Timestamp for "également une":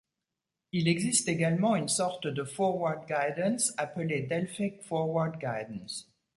1.27-1.87